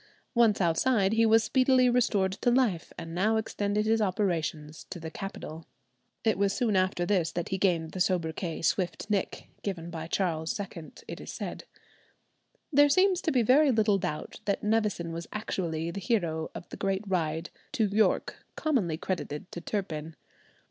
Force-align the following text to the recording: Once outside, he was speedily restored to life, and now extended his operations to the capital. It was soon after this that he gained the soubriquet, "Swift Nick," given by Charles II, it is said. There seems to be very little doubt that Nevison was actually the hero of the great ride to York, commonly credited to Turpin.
Once 0.33 0.59
outside, 0.59 1.13
he 1.13 1.27
was 1.27 1.43
speedily 1.43 1.87
restored 1.87 2.31
to 2.31 2.49
life, 2.49 2.91
and 2.97 3.13
now 3.13 3.37
extended 3.37 3.85
his 3.85 4.01
operations 4.01 4.83
to 4.89 4.99
the 4.99 5.11
capital. 5.11 5.67
It 6.23 6.39
was 6.39 6.53
soon 6.53 6.75
after 6.75 7.05
this 7.05 7.31
that 7.33 7.49
he 7.49 7.59
gained 7.59 7.91
the 7.91 7.99
soubriquet, 7.99 8.63
"Swift 8.65 9.11
Nick," 9.11 9.49
given 9.61 9.91
by 9.91 10.07
Charles 10.07 10.59
II, 10.59 10.93
it 11.07 11.21
is 11.21 11.31
said. 11.31 11.65
There 12.73 12.89
seems 12.89 13.21
to 13.21 13.31
be 13.31 13.43
very 13.43 13.69
little 13.69 13.99
doubt 13.99 14.39
that 14.45 14.63
Nevison 14.63 15.11
was 15.11 15.27
actually 15.31 15.91
the 15.91 15.99
hero 16.01 16.49
of 16.55 16.67
the 16.69 16.77
great 16.77 17.03
ride 17.05 17.51
to 17.73 17.85
York, 17.85 18.43
commonly 18.55 18.97
credited 18.97 19.51
to 19.51 19.61
Turpin. 19.61 20.15